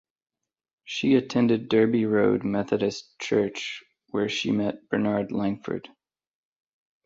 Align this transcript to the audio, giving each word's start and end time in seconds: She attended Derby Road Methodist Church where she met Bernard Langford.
She 0.83 1.13
attended 1.13 1.69
Derby 1.69 2.05
Road 2.07 2.43
Methodist 2.43 3.19
Church 3.19 3.83
where 4.09 4.29
she 4.29 4.51
met 4.51 4.89
Bernard 4.89 5.31
Langford. 5.31 5.89